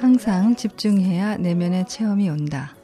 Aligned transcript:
항상 0.00 0.56
집중해야 0.56 1.36
내면의 1.36 1.86
체험이 1.86 2.28
온다. 2.30 2.74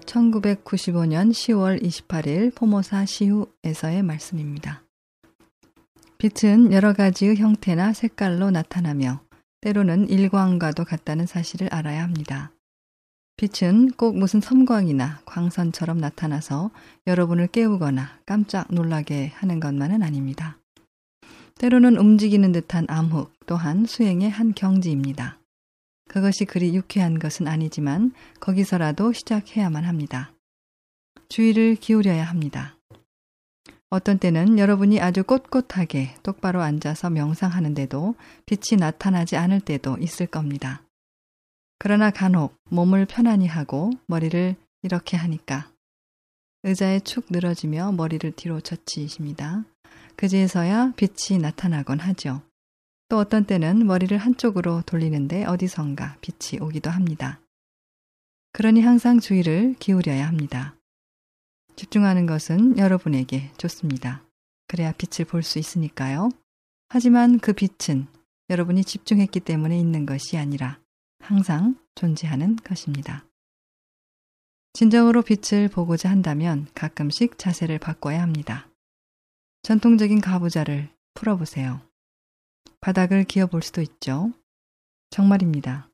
1995년 0.00 1.30
10월 1.30 1.80
28일 1.80 2.52
포모사 2.56 3.06
시후에서의 3.06 4.02
말씀입니다. 4.02 4.82
빛은 6.18 6.72
여러 6.72 6.94
가지의 6.94 7.36
형태나 7.36 7.92
색깔로 7.92 8.50
나타나며 8.50 9.20
때로는 9.60 10.08
일광과도 10.08 10.84
같다는 10.84 11.26
사실을 11.26 11.72
알아야 11.72 12.02
합니다. 12.02 12.50
빛은 13.36 13.92
꼭 13.92 14.18
무슨 14.18 14.40
섬광이나 14.40 15.20
광선처럼 15.26 15.98
나타나서 15.98 16.72
여러분을 17.06 17.46
깨우거나 17.46 18.18
깜짝 18.26 18.66
놀라게 18.74 19.30
하는 19.36 19.60
것만은 19.60 20.02
아닙니다. 20.02 20.58
때로는 21.62 21.96
움직이는 21.96 22.50
듯한 22.50 22.86
암흑 22.88 23.46
또한 23.46 23.86
수행의 23.86 24.28
한 24.28 24.52
경지입니다. 24.52 25.38
그것이 26.08 26.44
그리 26.44 26.74
유쾌한 26.74 27.20
것은 27.20 27.46
아니지만 27.46 28.12
거기서라도 28.40 29.12
시작해야만 29.12 29.84
합니다. 29.84 30.32
주의를 31.28 31.76
기울여야 31.76 32.24
합니다. 32.24 32.74
어떤 33.90 34.18
때는 34.18 34.58
여러분이 34.58 35.00
아주 35.00 35.22
꼿꼿하게 35.22 36.16
똑바로 36.24 36.62
앉아서 36.62 37.10
명상하는데도 37.10 38.16
빛이 38.44 38.80
나타나지 38.80 39.36
않을 39.36 39.60
때도 39.60 39.98
있을 39.98 40.26
겁니다. 40.26 40.82
그러나 41.78 42.10
간혹 42.10 42.56
몸을 42.70 43.06
편안히 43.06 43.46
하고 43.46 43.90
머리를 44.08 44.56
이렇게 44.82 45.16
하니까 45.16 45.70
의자에 46.64 46.98
축 47.00 47.26
늘어지며 47.30 47.92
머리를 47.92 48.32
뒤로 48.32 48.60
젖히십니다. 48.60 49.62
그제서야 50.16 50.92
빛이 50.96 51.38
나타나곤 51.40 51.98
하죠. 52.00 52.42
또 53.08 53.18
어떤 53.18 53.44
때는 53.44 53.86
머리를 53.86 54.16
한쪽으로 54.16 54.82
돌리는데 54.82 55.44
어디선가 55.44 56.16
빛이 56.20 56.60
오기도 56.60 56.90
합니다. 56.90 57.40
그러니 58.52 58.80
항상 58.80 59.20
주의를 59.20 59.74
기울여야 59.78 60.26
합니다. 60.26 60.76
집중하는 61.76 62.26
것은 62.26 62.78
여러분에게 62.78 63.50
좋습니다. 63.56 64.22
그래야 64.66 64.92
빛을 64.92 65.26
볼 65.26 65.42
수 65.42 65.58
있으니까요. 65.58 66.30
하지만 66.88 67.38
그 67.38 67.52
빛은 67.52 68.06
여러분이 68.50 68.84
집중했기 68.84 69.40
때문에 69.40 69.78
있는 69.78 70.04
것이 70.04 70.36
아니라 70.36 70.78
항상 71.20 71.76
존재하는 71.94 72.56
것입니다. 72.56 73.24
진정으로 74.74 75.22
빛을 75.22 75.68
보고자 75.68 76.10
한다면 76.10 76.66
가끔씩 76.74 77.38
자세를 77.38 77.78
바꿔야 77.78 78.22
합니다. 78.22 78.68
전통적인 79.62 80.20
가부좌를 80.20 80.88
풀어보세요. 81.14 81.80
바닥을 82.80 83.24
기어볼 83.24 83.62
수도 83.62 83.80
있죠. 83.80 84.32
정말입니다. 85.10 85.88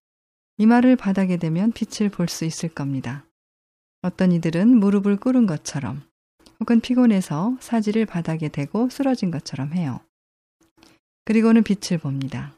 이마를 0.56 0.97
바닥에 0.97 1.37
대면 1.37 1.73
빛을 1.73 2.09
볼 2.09 2.29
수 2.29 2.47
있을 2.47 2.71
겁니다. 2.71 3.25
어떤 4.01 4.33
이들은 4.33 4.79
무릎을 4.79 5.17
꿇은 5.19 5.47
것처럼 5.47 6.03
혹은 6.61 6.81
피곤해서 6.81 7.59
사지를 7.61 8.06
바닥에 8.06 8.49
대고 8.49 8.89
쓰러진 8.89 9.31
것처럼 9.31 9.75
해요. 9.75 10.00
그리고는 11.27 11.62
빛을 11.62 11.99
봅니다. 12.00 12.55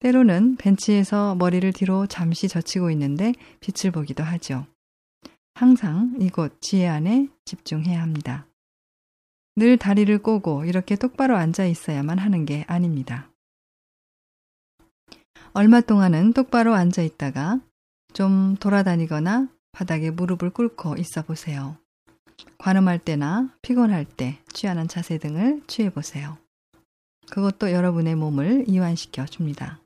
때로는 0.00 0.56
벤치에서 0.56 1.36
머리를 1.36 1.72
뒤로 1.72 2.06
잠시 2.06 2.48
젖히고 2.48 2.90
있는데 2.90 3.32
빛을 3.60 3.92
보기도 3.92 4.24
하죠. 4.24 4.66
항상 5.54 6.16
이곳 6.20 6.60
지혜 6.60 6.88
안에 6.88 7.28
집중해야 7.44 8.02
합니다. 8.02 8.46
늘 9.58 9.78
다리를 9.78 10.18
꼬고 10.18 10.66
이렇게 10.66 10.96
똑바로 10.96 11.34
앉아 11.36 11.64
있어야만 11.64 12.18
하는 12.18 12.44
게 12.44 12.66
아닙니다. 12.68 13.30
얼마 15.54 15.80
동안은 15.80 16.34
똑바로 16.34 16.74
앉아 16.74 17.00
있다가 17.00 17.60
좀 18.12 18.56
돌아다니거나 18.56 19.48
바닥에 19.72 20.10
무릎을 20.10 20.50
꿇고 20.50 20.96
있어 20.98 21.22
보세요. 21.22 21.78
관음할 22.58 22.98
때나 22.98 23.48
피곤할 23.62 24.04
때 24.04 24.38
취하는 24.52 24.88
자세 24.88 25.16
등을 25.16 25.62
취해 25.66 25.88
보세요. 25.88 26.36
그것도 27.30 27.72
여러분의 27.72 28.14
몸을 28.14 28.64
이완시켜 28.68 29.24
줍니다. 29.24 29.80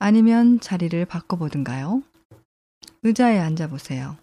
아니면 0.00 0.58
자리를 0.58 1.04
바꿔보든가요. 1.06 2.02
의자에 3.04 3.38
앉아보세요. 3.38 4.16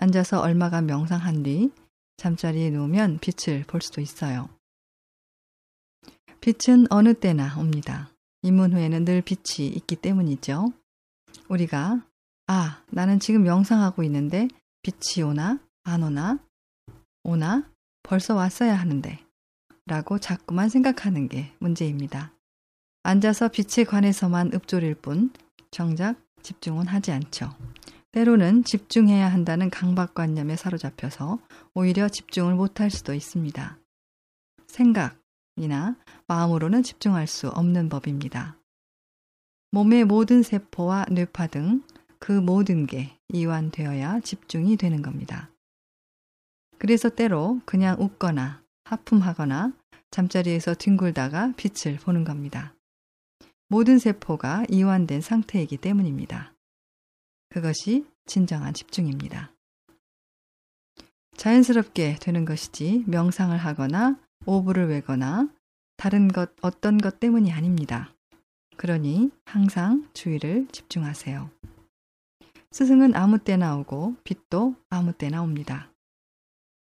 앉아서 0.00 0.40
얼마간 0.40 0.86
명상한 0.86 1.44
뒤 1.44 1.70
잠자리에 2.16 2.70
누우면 2.70 3.18
빛을 3.20 3.64
볼 3.64 3.80
수도 3.82 4.00
있어요. 4.00 4.48
빛은 6.40 6.86
어느 6.90 7.14
때나 7.14 7.58
옵니다. 7.58 8.10
입문 8.42 8.72
후에는 8.72 9.04
늘 9.04 9.22
빛이 9.22 9.68
있기 9.68 9.96
때문이죠. 9.96 10.72
우리가 11.48 12.04
아, 12.46 12.82
나는 12.90 13.18
지금 13.18 13.42
명상하고 13.42 14.02
있는데 14.04 14.48
빛이 14.82 15.24
오나 15.24 15.58
안 15.82 16.02
오나 16.02 16.38
오나 17.22 17.70
벌써 18.02 18.34
왔어야 18.34 18.78
하는데 18.78 19.18
라고 19.86 20.18
자꾸만 20.18 20.68
생각하는 20.68 21.28
게 21.28 21.52
문제입니다. 21.58 22.32
앉아서 23.02 23.48
빛에 23.48 23.84
관해서만 23.84 24.52
읊조릴 24.54 24.94
뿐 24.96 25.30
정작 25.70 26.16
집중은 26.42 26.86
하지 26.86 27.12
않죠. 27.12 27.54
때로는 28.14 28.64
집중해야 28.64 29.32
한다는 29.32 29.70
강박관념에 29.70 30.56
사로잡혀서 30.56 31.40
오히려 31.74 32.08
집중을 32.08 32.54
못할 32.54 32.90
수도 32.90 33.12
있습니다. 33.12 33.78
생각이나 34.66 35.96
마음으로는 36.28 36.82
집중할 36.82 37.26
수 37.26 37.48
없는 37.48 37.88
법입니다. 37.88 38.56
몸의 39.72 40.04
모든 40.04 40.42
세포와 40.42 41.06
뇌파 41.10 41.48
등 41.48 41.82
그 42.24 42.32
모든 42.32 42.86
게 42.86 43.18
이완되어야 43.34 44.20
집중이 44.20 44.78
되는 44.78 45.02
겁니다. 45.02 45.50
그래서 46.78 47.10
때로 47.10 47.60
그냥 47.66 48.00
웃거나 48.00 48.62
하품하거나 48.84 49.74
잠자리에서 50.10 50.72
뒹굴다가 50.72 51.52
빛을 51.58 51.98
보는 51.98 52.24
겁니다. 52.24 52.74
모든 53.68 53.98
세포가 53.98 54.64
이완된 54.70 55.20
상태이기 55.20 55.76
때문입니다. 55.76 56.53
그것이 57.54 58.04
진정한 58.26 58.74
집중입니다. 58.74 59.52
자연스럽게 61.36 62.16
되는 62.20 62.44
것이지 62.44 63.04
명상을 63.06 63.56
하거나 63.56 64.18
오브를 64.44 64.88
외거나 64.88 65.48
다른 65.96 66.26
것 66.26 66.50
어떤 66.62 66.98
것 66.98 67.20
때문이 67.20 67.52
아닙니다. 67.52 68.12
그러니 68.76 69.30
항상 69.44 70.08
주의를 70.14 70.66
집중하세요. 70.72 71.48
스승은 72.72 73.14
아무 73.14 73.38
때나 73.38 73.76
오고 73.76 74.16
빛도 74.24 74.74
아무 74.90 75.12
때나 75.12 75.40
옵니다. 75.40 75.92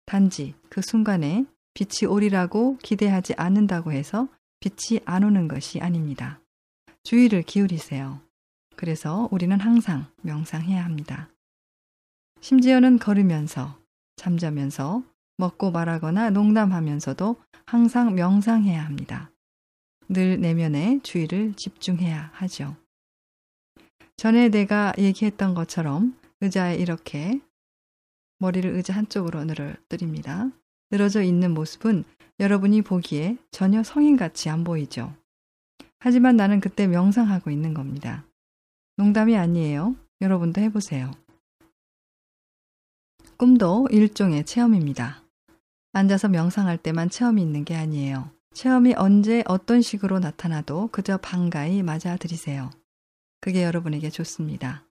단지 0.06 0.54
그 0.70 0.84
순간에 0.84 1.44
빛이 1.74 2.08
오리라고 2.08 2.78
기대하지 2.84 3.34
않는다고 3.36 3.94
해서 3.94 4.28
빛이 4.60 5.02
안 5.06 5.24
오는 5.24 5.48
것이 5.48 5.80
아닙니다. 5.82 6.40
주의를 7.02 7.42
기울이세요. 7.42 8.22
그래서 8.82 9.30
우리는 9.30 9.60
항상 9.60 10.08
명상해야 10.24 10.84
합니다. 10.84 11.30
심지어는 12.40 12.98
걸으면서, 12.98 13.78
잠자면서, 14.16 15.04
먹고 15.38 15.70
말하거나 15.70 16.32
농담하면서도 16.32 17.36
항상 17.68 18.16
명상해야 18.16 18.84
합니다. 18.84 19.30
늘 20.10 20.42
내면에 20.42 21.00
주의를 21.04 21.54
집중해야 21.54 22.32
하죠. 22.34 22.76
전에 24.18 24.50
내가 24.50 24.94
얘기했던 24.98 25.54
것처럼 25.54 26.20
의자에 26.42 26.76
이렇게 26.78 27.40
머리를 28.40 28.68
의자 28.68 28.96
한쪽으로 28.96 29.44
늘어뜨립니다. 29.44 30.50
늘어져 30.90 31.22
있는 31.22 31.54
모습은 31.54 32.04
여러분이 32.40 32.82
보기에 32.82 33.38
전혀 33.52 33.84
성인같이 33.84 34.50
안 34.50 34.64
보이죠. 34.64 35.16
하지만 36.00 36.36
나는 36.36 36.60
그때 36.60 36.88
명상하고 36.88 37.52
있는 37.52 37.76
겁니다. 37.76 38.26
농담이 38.98 39.38
아니에요. 39.38 39.96
여러분도 40.22 40.62
해보세요. 40.62 41.12
꿈도 43.38 43.88
일종의 43.92 44.46
체험입니다. 44.46 45.24
앉아서 45.94 46.28
명상할 46.28 46.78
때만 46.78 47.10
체험이 47.10 47.42
있는 47.42 47.66
게 47.66 47.76
아니에요. 47.76 48.30
체험이 48.54 48.94
언제 48.96 49.44
어떤 49.48 49.82
식으로 49.82 50.20
나타나도 50.20 50.90
그저 50.92 51.18
반가이 51.18 51.84
맞아들이세요. 51.84 52.70
그게 53.40 53.64
여러분에게 53.64 54.10
좋습니다. 54.10 54.86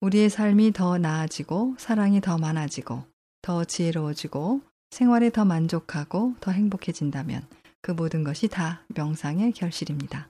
우리의 0.00 0.28
삶이 0.28 0.72
더 0.72 0.98
나아지고 0.98 1.76
사랑이 1.78 2.20
더 2.20 2.36
많아지고 2.36 3.04
더 3.40 3.64
지혜로워지고 3.64 4.60
생활에 4.90 5.30
더 5.30 5.44
만족하고 5.44 6.34
더 6.40 6.50
행복해진다면 6.50 7.46
그 7.80 7.92
모든 7.92 8.24
것이 8.24 8.48
다 8.48 8.82
명상의 8.88 9.52
결실입니다. 9.52 10.28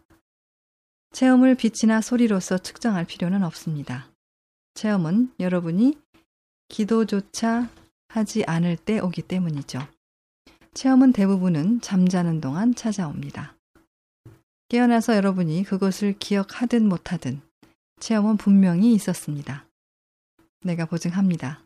체험을 1.16 1.54
빛이나 1.54 2.02
소리로서 2.02 2.58
측정할 2.58 3.06
필요는 3.06 3.42
없습니다. 3.42 4.10
체험은 4.74 5.32
여러분이 5.40 5.98
기도조차 6.68 7.70
하지 8.08 8.44
않을 8.44 8.76
때 8.76 8.98
오기 8.98 9.22
때문이죠. 9.22 9.78
체험은 10.74 11.14
대부분은 11.14 11.80
잠자는 11.80 12.42
동안 12.42 12.74
찾아옵니다. 12.74 13.56
깨어나서 14.68 15.16
여러분이 15.16 15.64
그것을 15.64 16.18
기억하든 16.18 16.86
못하든 16.86 17.40
체험은 17.98 18.36
분명히 18.36 18.92
있었습니다. 18.92 19.64
내가 20.64 20.84
보증합니다. 20.84 21.62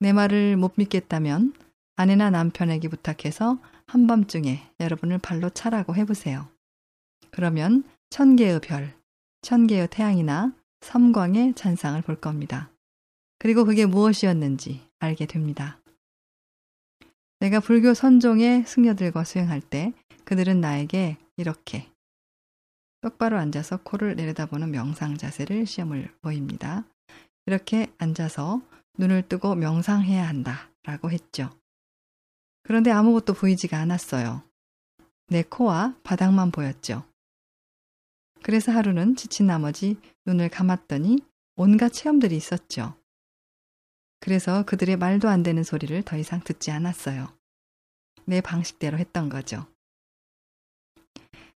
내 0.00 0.12
말을 0.12 0.56
못 0.56 0.72
믿겠다면 0.74 1.54
아내나 1.94 2.30
남편에게 2.30 2.88
부탁해서 2.88 3.60
한밤중에 3.86 4.66
여러분을 4.80 5.18
발로 5.18 5.50
차라고 5.50 5.94
해보세요. 5.94 6.48
그러면 7.30 7.84
천 8.10 8.36
개의 8.36 8.60
별, 8.60 8.94
천 9.42 9.66
개의 9.66 9.88
태양이나 9.88 10.54
섬광의 10.80 11.54
잔상을 11.54 12.00
볼 12.02 12.20
겁니다. 12.20 12.70
그리고 13.38 13.64
그게 13.64 13.86
무엇이었는지 13.86 14.82
알게 14.98 15.26
됩니다. 15.26 15.78
내가 17.40 17.60
불교 17.60 17.92
선종의 17.92 18.64
승려들과 18.66 19.24
수행할 19.24 19.60
때 19.60 19.92
그들은 20.24 20.60
나에게 20.60 21.18
이렇게 21.36 21.88
똑바로 23.02 23.38
앉아서 23.38 23.78
코를 23.82 24.16
내려다보는 24.16 24.70
명상 24.70 25.16
자세를 25.16 25.66
시험을 25.66 26.12
보입니다. 26.22 26.84
이렇게 27.44 27.92
앉아서 27.98 28.62
눈을 28.98 29.28
뜨고 29.28 29.54
명상해야 29.54 30.26
한다 30.26 30.70
라고 30.82 31.10
했죠. 31.10 31.50
그런데 32.62 32.90
아무것도 32.90 33.34
보이지가 33.34 33.78
않았어요. 33.78 34.42
내 35.28 35.42
코와 35.42 35.94
바닥만 36.02 36.50
보였죠. 36.50 37.04
그래서 38.46 38.70
하루는 38.70 39.16
지친 39.16 39.48
나머지 39.48 39.96
눈을 40.24 40.50
감았더니 40.50 41.18
온갖 41.56 41.92
체험들이 41.92 42.36
있었죠. 42.36 42.94
그래서 44.20 44.62
그들의 44.64 44.98
말도 44.98 45.28
안 45.28 45.42
되는 45.42 45.64
소리를 45.64 46.00
더 46.04 46.16
이상 46.16 46.38
듣지 46.38 46.70
않았어요. 46.70 47.26
내 48.24 48.40
방식대로 48.40 48.98
했던 48.98 49.28
거죠. 49.28 49.66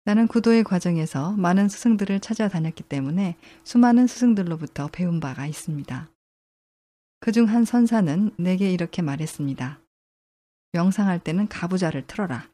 나는 0.05 0.29
구도의 0.29 0.62
과정에서 0.62 1.33
많은 1.33 1.69
스승들을 1.69 2.21
찾아다녔기 2.21 2.85
때문에 2.85 3.37
수많은 3.65 4.06
스승들로부터 4.06 4.87
배운 4.93 5.19
바가 5.19 5.49
있습니다. 5.49 6.09
그중 7.19 7.49
한 7.49 7.65
선사는 7.65 8.31
내게 8.38 8.71
이렇게 8.71 9.03
말했습니다. 9.03 9.81
명상할 10.71 11.19
때는 11.19 11.49
가부좌를 11.49 12.06
틀어라. 12.06 12.49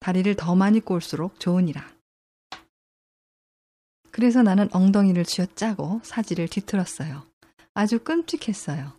다리를 0.00 0.34
더 0.34 0.56
많이 0.56 0.80
꼴수록 0.80 1.38
좋으니라. 1.38 1.93
그래서 4.14 4.44
나는 4.44 4.68
엉덩이를 4.70 5.24
쥐어 5.24 5.44
짜고 5.56 6.00
사지를 6.04 6.46
뒤틀었어요. 6.46 7.26
아주 7.74 7.98
끔찍했어요. 7.98 8.92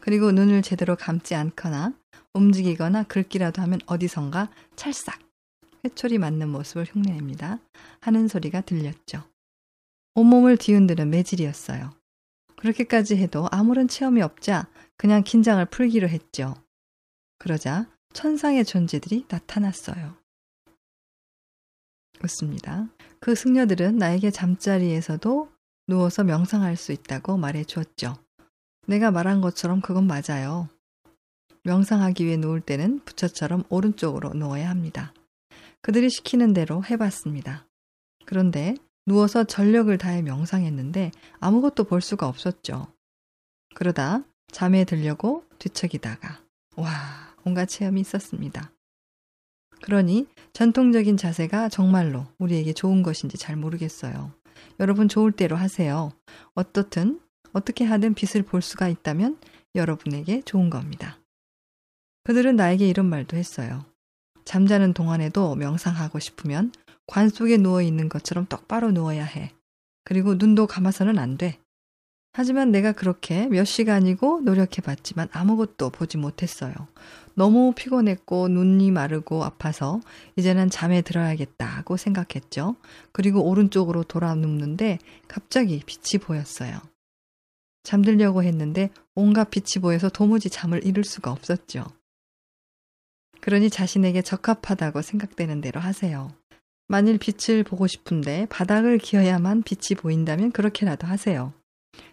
그리고 0.00 0.30
눈을 0.30 0.62
제대로 0.62 0.94
감지 0.94 1.34
않거나 1.34 1.92
움직이거나 2.32 3.02
긁기라도 3.02 3.60
하면 3.62 3.80
어디선가 3.86 4.50
찰싹 4.76 5.18
회초리 5.84 6.18
맞는 6.18 6.48
모습을 6.48 6.84
흉내냅니다. 6.84 7.58
하는 8.02 8.28
소리가 8.28 8.60
들렸죠. 8.60 9.24
온몸을 10.14 10.56
뒤흔드는 10.58 11.10
매질이었어요. 11.10 11.92
그렇게까지 12.54 13.16
해도 13.16 13.48
아무런 13.50 13.88
체험이 13.88 14.22
없자 14.22 14.68
그냥 14.96 15.24
긴장을 15.24 15.64
풀기로 15.66 16.08
했죠. 16.08 16.54
그러자 17.40 17.88
천상의 18.12 18.64
존재들이 18.64 19.26
나타났어요. 19.28 20.21
웃습니다. 22.24 22.88
그 23.20 23.34
승려들은 23.34 23.98
나에게 23.98 24.30
잠자리에서도 24.30 25.48
누워서 25.86 26.24
명상할 26.24 26.76
수 26.76 26.92
있다고 26.92 27.36
말해 27.36 27.64
주었죠. 27.64 28.16
내가 28.86 29.10
말한 29.10 29.40
것처럼 29.40 29.80
그건 29.80 30.06
맞아요. 30.06 30.68
명상하기 31.64 32.26
위해 32.26 32.36
누울 32.36 32.60
때는 32.60 33.00
부처처럼 33.04 33.64
오른쪽으로 33.68 34.30
누워야 34.30 34.68
합니다. 34.68 35.14
그들이 35.80 36.10
시키는 36.10 36.52
대로 36.52 36.84
해봤습니다. 36.84 37.66
그런데 38.26 38.74
누워서 39.06 39.44
전력을 39.44 39.96
다해 39.98 40.22
명상했는데 40.22 41.12
아무것도 41.40 41.84
볼 41.84 42.00
수가 42.00 42.26
없었죠. 42.26 42.92
그러다 43.74 44.24
잠에 44.50 44.84
들려고 44.84 45.44
뒤척이다가 45.58 46.40
와 46.76 46.88
온갖 47.44 47.66
체험이 47.66 48.00
있었습니다. 48.00 48.71
그러니 49.82 50.26
전통적인 50.52 51.16
자세가 51.16 51.68
정말로 51.68 52.26
우리에게 52.38 52.72
좋은 52.72 53.02
것인지 53.02 53.36
잘 53.36 53.56
모르겠어요. 53.56 54.32
여러분 54.80 55.08
좋을 55.08 55.32
대로 55.32 55.56
하세요. 55.56 56.12
어떻든 56.54 57.20
어떻게 57.52 57.84
하든 57.84 58.14
빛을 58.14 58.44
볼 58.44 58.62
수가 58.62 58.88
있다면 58.88 59.38
여러분에게 59.74 60.42
좋은 60.42 60.70
겁니다. 60.70 61.18
그들은 62.24 62.56
나에게 62.56 62.88
이런 62.88 63.06
말도 63.06 63.36
했어요. 63.36 63.84
잠자는 64.44 64.94
동안에도 64.94 65.56
명상하고 65.56 66.18
싶으면 66.18 66.72
관 67.06 67.28
속에 67.28 67.56
누워 67.56 67.82
있는 67.82 68.08
것처럼 68.08 68.46
똑바로 68.46 68.92
누워야 68.92 69.24
해. 69.24 69.52
그리고 70.04 70.34
눈도 70.34 70.66
감아서는 70.66 71.18
안 71.18 71.36
돼. 71.36 71.58
하지만 72.34 72.70
내가 72.70 72.92
그렇게 72.92 73.46
몇 73.46 73.64
시간이고 73.64 74.40
노력해 74.40 74.80
봤지만 74.80 75.28
아무것도 75.32 75.90
보지 75.90 76.16
못했어요. 76.16 76.72
너무 77.34 77.72
피곤했고 77.74 78.48
눈이 78.48 78.90
마르고 78.90 79.44
아파서 79.44 80.00
이제는 80.36 80.70
잠에 80.70 81.02
들어야겠다고 81.02 81.96
생각했죠. 81.96 82.76
그리고 83.12 83.44
오른쪽으로 83.44 84.02
돌아 84.04 84.34
눕는데 84.34 84.98
갑자기 85.28 85.82
빛이 85.84 86.22
보였어요. 86.22 86.80
잠들려고 87.82 88.42
했는데 88.42 88.90
온갖 89.14 89.50
빛이 89.50 89.82
보여서 89.82 90.08
도무지 90.08 90.48
잠을 90.48 90.84
이룰 90.86 91.04
수가 91.04 91.32
없었죠. 91.32 91.84
그러니 93.40 93.70
자신에게 93.70 94.22
적합하다고 94.22 95.02
생각되는 95.02 95.60
대로 95.60 95.80
하세요. 95.80 96.30
만일 96.86 97.18
빛을 97.18 97.64
보고 97.64 97.86
싶은데 97.86 98.46
바닥을 98.50 98.98
기어야만 98.98 99.62
빛이 99.62 99.98
보인다면 99.98 100.52
그렇게라도 100.52 101.06
하세요. 101.06 101.52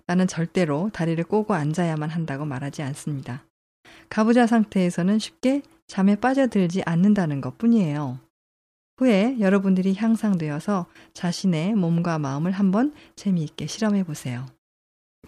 나는 0.09 0.25
절대로 0.25 0.89
다리를 0.91 1.23
꼬고 1.23 1.53
앉아야만 1.53 2.09
한다고 2.09 2.43
말하지 2.43 2.81
않습니다. 2.81 3.43
가부좌 4.09 4.47
상태에서는 4.47 5.19
쉽게 5.19 5.61
잠에 5.85 6.15
빠져들지 6.15 6.81
않는다는 6.81 7.41
것 7.41 7.59
뿐이에요. 7.59 8.17
후에 8.97 9.37
여러분들이 9.39 9.93
향상되어서 9.93 10.87
자신의 11.13 11.75
몸과 11.75 12.17
마음을 12.17 12.51
한번 12.51 12.91
재미있게 13.17 13.67
실험해 13.67 14.03
보세요. 14.03 14.47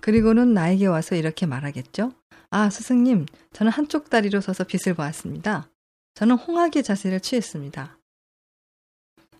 그리고는 0.01 0.55
나에게 0.55 0.87
와서 0.87 1.15
이렇게 1.15 1.45
말하겠죠? 1.45 2.13
아, 2.49 2.71
스승님, 2.71 3.27
저는 3.53 3.71
한쪽 3.71 4.09
다리로 4.09 4.41
서서 4.41 4.63
빛을 4.63 4.95
보았습니다. 4.95 5.69
저는 6.15 6.37
홍학의 6.37 6.81
자세를 6.81 7.19
취했습니다. 7.19 7.99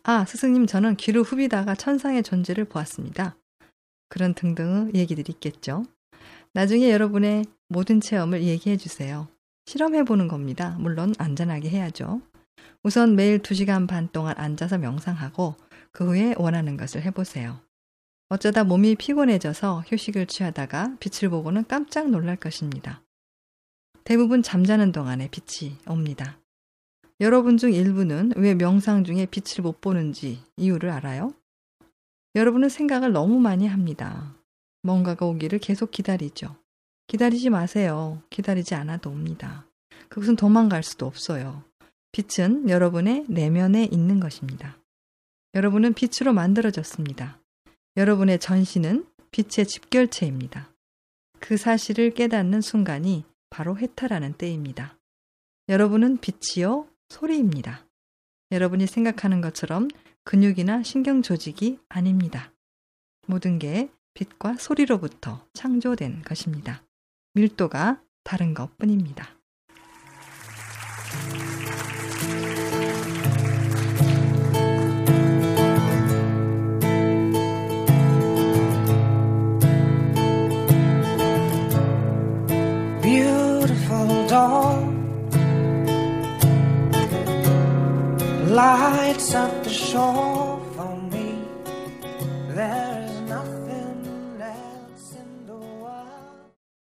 아, 0.04 0.24
스승님, 0.24 0.68
저는 0.68 0.98
귀를 0.98 1.24
후비다가 1.24 1.74
천상의 1.74 2.22
존재를 2.22 2.66
보았습니다. 2.66 3.38
그런 4.12 4.34
등등의 4.34 4.94
얘기들이 4.94 5.32
있겠죠. 5.32 5.86
나중에 6.52 6.92
여러분의 6.92 7.46
모든 7.70 8.02
체험을 8.02 8.44
얘기해 8.44 8.76
주세요. 8.76 9.30
실험해 9.66 10.04
보는 10.04 10.28
겁니다. 10.28 10.76
물론 10.80 11.16
안전하게 11.18 11.70
해야죠. 11.70 12.22
우선 12.84 13.16
매일 13.16 13.40
2시간 13.40 13.88
반 13.88 14.10
동안 14.12 14.36
앉아서 14.38 14.78
명상하고 14.80 15.56
그 15.94 16.08
후에 16.08 16.36
원하는 16.38 16.76
것을 16.76 17.04
해보세요. 17.04 17.62
어쩌다 18.28 18.66
몸이 18.66 18.96
피곤해져서 18.96 19.86
휴식을 19.88 20.26
취하다가 20.26 20.98
빛을 21.00 21.30
보고는 21.30 21.66
깜짝 21.70 22.10
놀랄 22.10 22.36
것입니다. 22.36 23.02
대부분 24.04 24.44
잠자는 24.44 24.92
동안에 24.92 25.30
빛이 25.30 25.78
옵니다. 25.88 26.38
여러분 27.22 27.56
중 27.58 27.72
일부는 27.72 28.34
왜 28.36 28.56
명상 28.56 29.06
중에 29.06 29.26
빛을 29.28 29.64
못 29.64 29.80
보는지 29.80 30.42
이유를 30.58 30.90
알아요? 30.90 31.34
여러분은 32.36 32.70
생각을 32.70 33.12
너무 33.12 33.40
많이 33.40 33.68
합니다. 33.68 34.36
뭔가가 34.84 35.26
오기를 35.26 35.60
계속 35.60 35.92
기다리죠. 35.92 36.56
기다리지 37.08 37.50
마세요. 37.50 38.22
기다리지 38.30 38.74
않아도 38.76 39.10
옵니다. 39.10 39.66
그것은 40.10 40.36
도망갈 40.36 40.82
수도 40.84 41.06
없어요. 41.06 41.64
빛은 42.14 42.70
여러분의 42.70 43.26
내면에 43.28 43.86
있는 43.86 44.20
것입니다. 44.20 44.78
여러분은 45.54 45.94
빛으로 45.94 46.34
만들어졌습니다. 46.34 47.40
여러분의 47.98 48.40
전신은 48.40 49.06
빛의 49.32 49.66
집결체입니다. 49.68 50.70
그 51.40 51.58
사실을 51.58 52.12
깨닫는 52.12 52.62
순간이 52.62 53.26
바로 53.50 53.78
해탈하는 53.78 54.34
때입니다. 54.34 54.98
여러분은 55.68 56.18
빛이요, 56.18 56.88
소리입니다. 57.10 57.86
여러분이 58.52 58.86
생각하는 58.86 59.42
것처럼 59.42 59.88
근육이나 60.24 60.84
신경 60.84 61.22
조직이 61.22 61.80
아닙니다. 61.90 62.52
모든 63.28 63.60
게 63.60 63.90
빛과 64.14 64.56
소리로부터 64.56 65.46
창조된 65.54 66.24
것입니다. 66.24 66.84
밀도가 67.34 68.02
다른 68.24 68.54
것 68.54 68.78
뿐입니다. 68.78 69.30